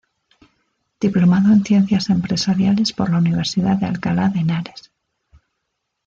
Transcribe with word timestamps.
Diplomado 0.99 1.53
en 1.53 1.63
Ciencias 1.63 2.09
Empresariales 2.09 2.91
por 2.91 3.11
la 3.11 3.19
Universidad 3.19 3.77
de 3.77 3.85
Alcalá 3.85 4.29
de 4.29 4.39
Henares. 4.39 4.91